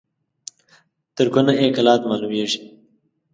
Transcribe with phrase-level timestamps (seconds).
[1.15, 2.61] تر کونه يې کلات معلومېږي.